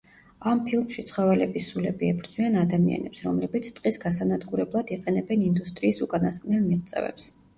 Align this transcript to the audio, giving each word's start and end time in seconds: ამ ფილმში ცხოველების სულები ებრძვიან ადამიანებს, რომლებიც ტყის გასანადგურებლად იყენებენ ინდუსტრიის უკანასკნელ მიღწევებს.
ამ 0.51 0.59
ფილმში 0.67 1.03
ცხოველების 1.09 1.65
სულები 1.73 2.07
ებრძვიან 2.13 2.57
ადამიანებს, 2.61 3.21
რომლებიც 3.27 3.69
ტყის 3.79 4.01
გასანადგურებლად 4.07 4.95
იყენებენ 4.97 5.45
ინდუსტრიის 5.51 6.03
უკანასკნელ 6.09 6.67
მიღწევებს. 6.73 7.31